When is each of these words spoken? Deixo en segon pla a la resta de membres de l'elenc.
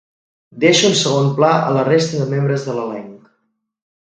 Deixo 0.63 0.87
en 0.87 0.95
segon 1.01 1.29
pla 1.39 1.51
a 1.67 1.75
la 1.75 1.83
resta 1.91 2.23
de 2.23 2.27
membres 2.33 2.67
de 2.71 2.77
l'elenc. 2.79 3.31